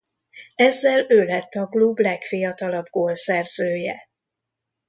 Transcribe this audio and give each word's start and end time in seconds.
Ezzel 0.55 1.05
ő 1.09 1.23
lett 1.25 1.53
a 1.53 1.67
klub 1.67 1.99
legfiatalabb 1.99 2.87
gólszerzője. 2.89 4.09